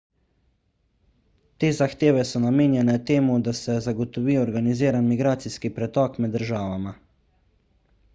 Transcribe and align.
te 1.63 1.67
zahteve 1.79 2.23
so 2.29 2.41
namenjene 2.45 2.95
temu 3.09 3.35
da 3.47 3.53
se 3.59 3.75
zagotovi 3.87 4.39
organiziran 4.45 5.07
migracijski 5.11 5.71
pretok 5.77 6.19
med 6.25 6.35
državama 6.39 6.95